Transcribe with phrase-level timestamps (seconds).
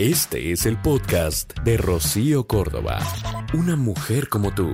[0.00, 3.00] Este es el podcast de Rocío Córdoba.
[3.52, 4.70] Una mujer como tú.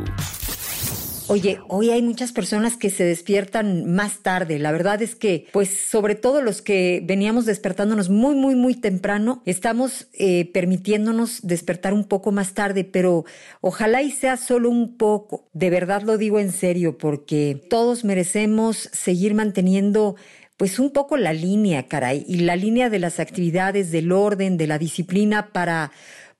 [1.26, 4.60] Oye, hoy hay muchas personas que se despiertan más tarde.
[4.60, 9.42] La verdad es que, pues, sobre todo los que veníamos despertándonos muy, muy, muy temprano,
[9.46, 13.24] estamos eh, permitiéndonos despertar un poco más tarde, pero
[13.60, 15.48] ojalá y sea solo un poco.
[15.52, 20.14] De verdad lo digo en serio, porque todos merecemos seguir manteniendo
[20.56, 24.66] pues un poco la línea, caray, y la línea de las actividades, del orden, de
[24.66, 25.92] la disciplina para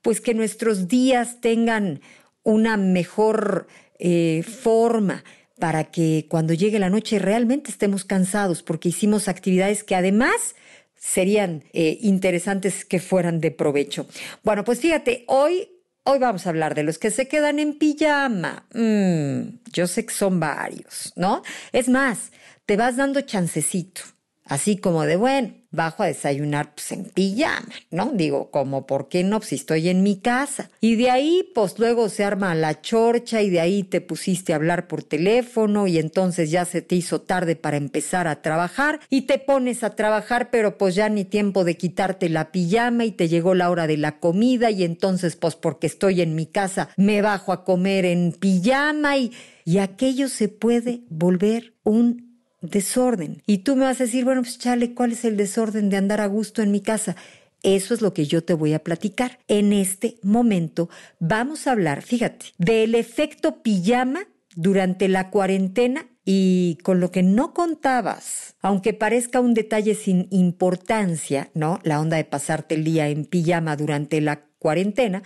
[0.02, 2.00] pues que nuestros días tengan
[2.42, 3.66] una mejor
[3.98, 5.24] eh, forma
[5.59, 10.54] para que cuando llegue la noche realmente estemos cansados porque hicimos actividades que además
[10.95, 14.06] serían eh, interesantes que fueran de provecho.
[14.45, 15.68] Bueno, pues fíjate, hoy
[16.09, 18.64] Hoy vamos a hablar de los que se quedan en pijama.
[18.73, 21.42] Mm, yo sé que son varios, ¿no?
[21.73, 22.30] Es más,
[22.64, 24.02] te vas dando chancecito.
[24.46, 28.12] Así como de, bueno, bajo a desayunar pues en pijama, ¿no?
[28.14, 29.38] Digo, como, ¿por qué no?
[29.41, 30.70] Pues, estoy en mi casa.
[30.80, 34.57] Y de ahí, pues luego se arma la chorcha y de ahí te pusiste a
[34.57, 39.23] hablar por teléfono y entonces ya se te hizo tarde para empezar a trabajar y
[39.23, 43.29] te pones a trabajar, pero pues ya ni tiempo de quitarte la pijama y te
[43.29, 47.20] llegó la hora de la comida y entonces, pues porque estoy en mi casa, me
[47.20, 49.32] bajo a comer en pijama y,
[49.65, 52.26] y aquello se puede volver un
[52.60, 53.43] desorden.
[53.46, 56.21] Y tú me vas a decir, bueno, pues chale, ¿cuál es el desorden de andar
[56.21, 57.16] a gusto en mi casa?
[57.63, 59.38] Eso es lo que yo te voy a platicar.
[59.48, 66.98] En este momento vamos a hablar, fíjate, del efecto pijama durante la cuarentena y con
[66.98, 71.78] lo que no contabas, aunque parezca un detalle sin importancia, ¿no?
[71.84, 75.22] La onda de pasarte el día en pijama durante la cuarentena,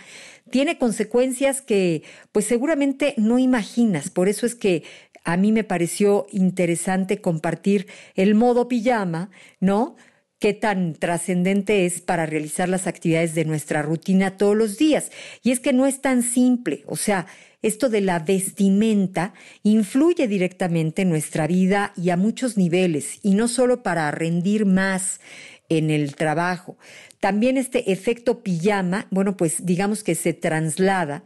[0.50, 4.10] tiene consecuencias que pues seguramente no imaginas.
[4.10, 4.82] Por eso es que
[5.24, 9.96] a mí me pareció interesante compartir el modo pijama, ¿no?
[10.40, 15.12] qué tan trascendente es para realizar las actividades de nuestra rutina todos los días.
[15.42, 17.26] Y es que no es tan simple, o sea,
[17.62, 23.48] esto de la vestimenta influye directamente en nuestra vida y a muchos niveles, y no
[23.48, 25.20] solo para rendir más
[25.68, 26.78] en el trabajo.
[27.20, 31.22] También este efecto pijama, bueno, pues digamos que se traslada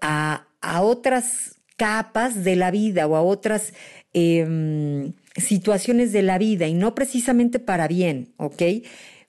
[0.00, 3.72] a, a otras capas de la vida o a otras
[4.12, 8.62] em, situaciones de la vida y no precisamente para bien, ¿ok?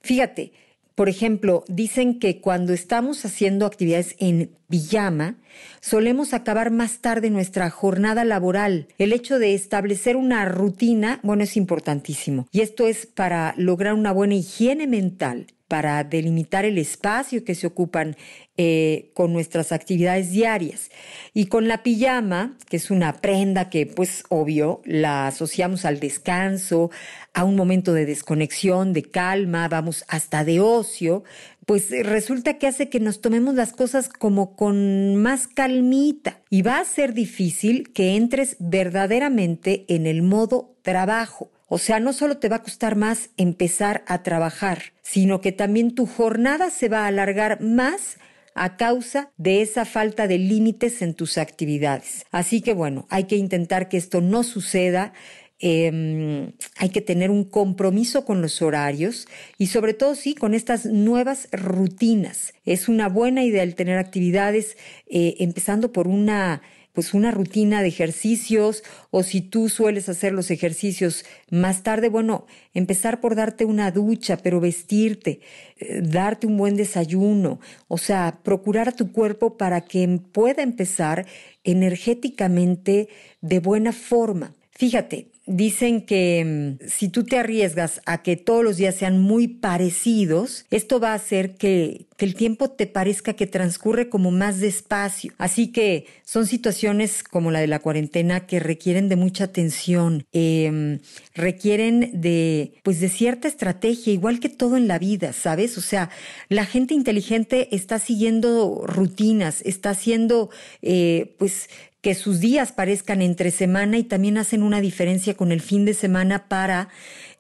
[0.02, 0.54] Fíjate,
[0.96, 5.36] por ejemplo, dicen que cuando estamos haciendo actividades en pijama,
[5.80, 8.88] solemos acabar más tarde nuestra jornada laboral.
[8.98, 12.48] El hecho de establecer una rutina, bueno, es importantísimo.
[12.52, 17.68] Y esto es para lograr una buena higiene mental para delimitar el espacio que se
[17.68, 18.16] ocupan
[18.56, 20.90] eh, con nuestras actividades diarias.
[21.34, 26.90] Y con la pijama, que es una prenda que, pues, obvio, la asociamos al descanso,
[27.34, 31.24] a un momento de desconexión, de calma, vamos hasta de ocio,
[31.68, 36.42] pues resulta que hace que nos tomemos las cosas como con más calmita.
[36.50, 42.14] Y va a ser difícil que entres verdaderamente en el modo trabajo o sea, no
[42.14, 46.88] solo te va a costar más empezar a trabajar, sino que también tu jornada se
[46.88, 48.18] va a alargar más
[48.56, 52.26] a causa de esa falta de límites en tus actividades.
[52.32, 55.14] Así que bueno, hay que intentar que esto no suceda.
[55.60, 60.86] Em, hay que tener un compromiso con los horarios y sobre todo sí con estas
[60.86, 62.54] nuevas rutinas.
[62.64, 66.62] Es una buena idea el tener actividades eh, empezando por una
[66.94, 72.48] pues una rutina de ejercicios o si tú sueles hacer los ejercicios más tarde, bueno,
[72.74, 75.42] empezar por darte una ducha, pero vestirte,
[75.78, 81.28] eh, darte un buen desayuno, o sea, procurar a tu cuerpo para que pueda empezar
[81.64, 83.10] energéticamente
[83.42, 84.56] de buena forma.
[84.72, 89.48] Fíjate, dicen que mm, si tú te arriesgas a que todos los días sean muy
[89.48, 95.34] parecidos, esto va a hacer que, el tiempo te parezca que transcurre como más despacio.
[95.38, 100.98] Así que son situaciones como la de la cuarentena que requieren de mucha atención, em,
[101.36, 105.78] requieren de, pues de cierta estrategia, igual que todo en la vida, ¿sabes?
[105.78, 106.10] O sea,
[106.50, 110.50] la gente inteligente está siguiendo rutinas, está haciendo,
[110.82, 111.70] eh, pues,
[112.08, 115.94] que sus días parezcan entre semana y también hacen una diferencia con el fin de
[115.94, 116.88] semana para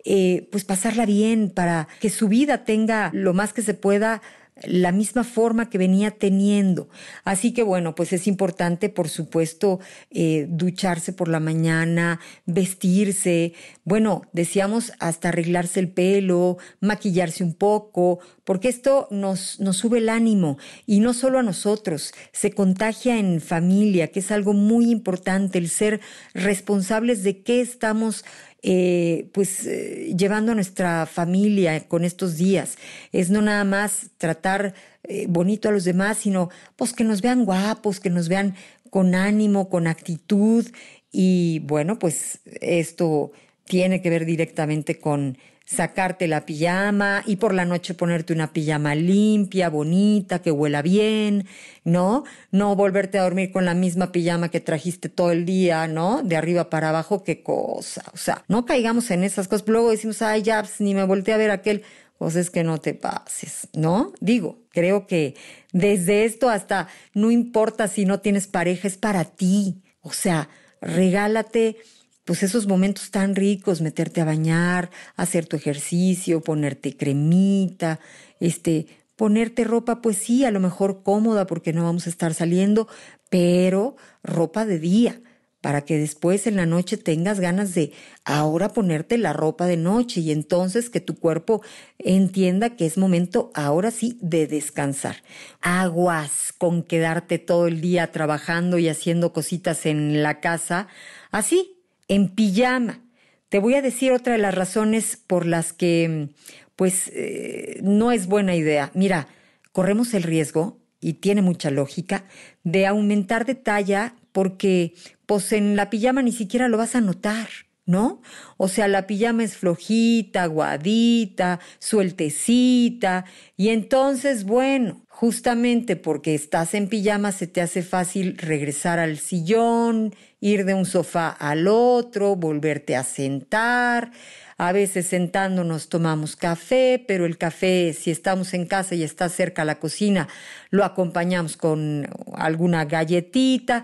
[0.03, 4.21] eh, pues pasarla bien, para que su vida tenga lo más que se pueda
[4.63, 6.89] la misma forma que venía teniendo.
[7.23, 9.79] Así que bueno, pues es importante, por supuesto,
[10.11, 18.19] eh, ducharse por la mañana, vestirse, bueno, decíamos hasta arreglarse el pelo, maquillarse un poco,
[18.43, 23.41] porque esto nos, nos sube el ánimo y no solo a nosotros, se contagia en
[23.41, 26.01] familia, que es algo muy importante, el ser
[26.33, 28.23] responsables de qué estamos
[28.63, 32.77] eh, pues eh, llevando a nuestra familia con estos días.
[33.11, 34.73] Es no nada más tratar
[35.03, 38.55] eh, bonito a los demás, sino pues que nos vean guapos, que nos vean
[38.89, 40.65] con ánimo, con actitud.
[41.11, 43.31] Y bueno, pues esto
[43.65, 45.37] tiene que ver directamente con
[45.67, 51.45] sacarte la pijama y por la noche ponerte una pijama limpia, bonita, que huela bien,
[51.83, 52.23] ¿no?
[52.51, 56.23] No volverte a dormir con la misma pijama que trajiste todo el día, ¿no?
[56.23, 58.01] De arriba para abajo, qué cosa.
[58.13, 59.67] O sea, no caigamos en esas cosas.
[59.67, 61.83] Luego decimos, ay, ya, pues, ni me volteé a ver aquel.
[62.17, 64.13] Pues es que no te pases, ¿no?
[64.21, 65.35] Digo, creo que
[65.71, 69.83] desde esto hasta no importa si no tienes pareja, es para ti.
[70.01, 70.49] O sea,
[70.81, 71.77] regálate
[72.27, 78.01] pues esos momentos tan ricos, meterte a bañar, hacer tu ejercicio, ponerte cremita,
[78.41, 78.85] este,
[79.15, 82.89] ponerte ropa, pues sí, a lo mejor cómoda porque no vamos a estar saliendo,
[83.29, 85.21] pero ropa de día,
[85.61, 87.93] para que después en la noche tengas ganas de
[88.25, 91.61] ahora ponerte la ropa de noche y entonces que tu cuerpo
[91.97, 95.23] entienda que es momento ahora sí de descansar.
[95.61, 100.89] Aguas con quedarte todo el día trabajando y haciendo cositas en la casa,
[101.31, 101.76] así
[102.07, 103.01] en pijama.
[103.49, 106.29] Te voy a decir otra de las razones por las que,
[106.75, 108.91] pues, eh, no es buena idea.
[108.93, 109.27] Mira,
[109.71, 112.25] corremos el riesgo, y tiene mucha lógica,
[112.63, 114.93] de aumentar de talla porque,
[115.25, 117.47] pues, en la pijama ni siquiera lo vas a notar.
[117.87, 118.21] ¿No?
[118.57, 123.25] O sea, la pijama es flojita, aguadita, sueltecita,
[123.55, 130.13] y entonces, bueno, justamente porque estás en pijama se te hace fácil regresar al sillón,
[130.39, 134.11] ir de un sofá al otro, volverte a sentar.
[134.59, 139.65] A veces sentándonos tomamos café, pero el café, si estamos en casa y está cerca
[139.65, 140.27] la cocina,
[140.71, 143.83] lo acompañamos con alguna galletita.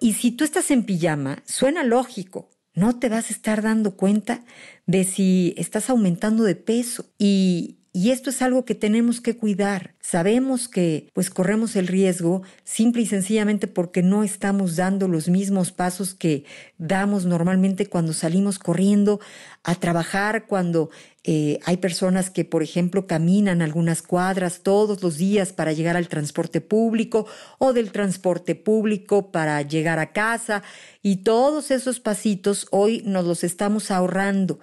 [0.00, 4.44] Y si tú estás en pijama, suena lógico, no te vas a estar dando cuenta
[4.86, 7.06] de si estás aumentando de peso.
[7.18, 9.94] Y, y esto es algo que tenemos que cuidar.
[10.00, 15.72] Sabemos que pues corremos el riesgo simple y sencillamente porque no estamos dando los mismos
[15.72, 16.44] pasos que
[16.78, 19.20] damos normalmente cuando salimos corriendo
[19.62, 20.88] a trabajar, cuando
[21.24, 26.08] eh, hay personas que, por ejemplo, caminan algunas cuadras todos los días para llegar al
[26.08, 27.26] transporte público
[27.58, 30.62] o del transporte público para llegar a casa
[31.02, 34.60] y todos esos pasitos hoy nos los estamos ahorrando.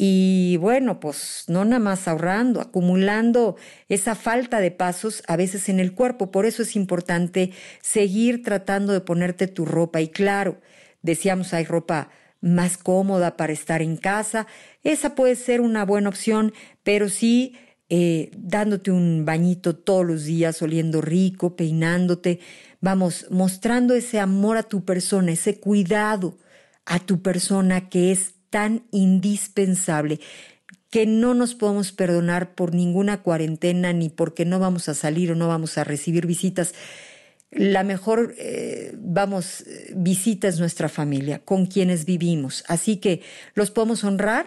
[0.00, 3.56] Y bueno, pues no nada más ahorrando, acumulando
[3.88, 6.30] esa falta de pasos a veces en el cuerpo.
[6.30, 7.50] Por eso es importante
[7.82, 10.00] seguir tratando de ponerte tu ropa.
[10.00, 10.60] Y claro,
[11.02, 12.10] decíamos, hay ropa
[12.40, 14.46] más cómoda para estar en casa.
[14.84, 16.52] Esa puede ser una buena opción,
[16.84, 17.56] pero sí
[17.88, 22.38] eh, dándote un bañito todos los días, oliendo rico, peinándote.
[22.80, 26.38] Vamos, mostrando ese amor a tu persona, ese cuidado
[26.86, 30.20] a tu persona que es tan indispensable
[30.90, 35.34] que no nos podemos perdonar por ninguna cuarentena ni porque no vamos a salir o
[35.34, 36.74] no vamos a recibir visitas.
[37.50, 39.64] La mejor, eh, vamos,
[39.94, 42.64] visita es nuestra familia, con quienes vivimos.
[42.68, 43.22] Así que
[43.54, 44.46] los podemos honrar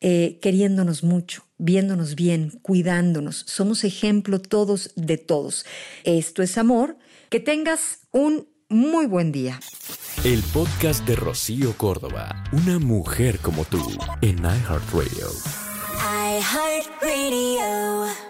[0.00, 3.44] eh, queriéndonos mucho, viéndonos bien, cuidándonos.
[3.48, 5.66] Somos ejemplo todos de todos.
[6.04, 6.96] Esto es amor.
[7.30, 9.60] Que tengas un muy buen día.
[10.24, 13.80] El podcast de Rocío Córdoba, una mujer como tú,
[14.20, 15.28] en iHeartRadio.
[16.36, 18.27] iHeartRadio.